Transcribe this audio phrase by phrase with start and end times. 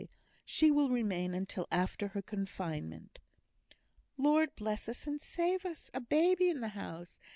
[0.43, 3.19] She will remain until after her confinement."
[4.17, 5.91] "Lord bless us and save us!
[5.93, 7.19] a baby in the house!